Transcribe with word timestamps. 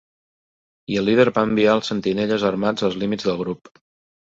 I 0.93 0.97
el 1.01 1.05
líder 1.09 1.25
va 1.35 1.43
enviar 1.49 1.77
els 1.81 1.93
sentinelles 1.93 2.49
armats 2.53 2.89
als 2.91 3.01
límits 3.05 3.31
del 3.31 3.41
grup. 3.45 3.75